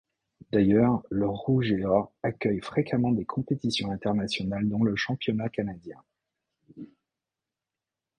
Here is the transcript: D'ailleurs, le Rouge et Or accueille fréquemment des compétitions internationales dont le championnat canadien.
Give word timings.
D'ailleurs, 0.51 1.03
le 1.11 1.27
Rouge 1.29 1.71
et 1.71 1.85
Or 1.85 2.11
accueille 2.23 2.59
fréquemment 2.59 3.11
des 3.11 3.23
compétitions 3.25 3.91
internationales 3.91 4.67
dont 4.67 4.83
le 4.83 4.95
championnat 4.95 5.47
canadien. 5.49 6.01